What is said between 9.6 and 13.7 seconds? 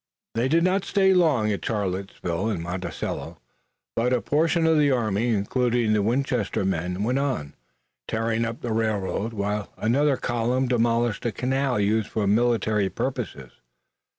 another column demolished a canal used for military purposes.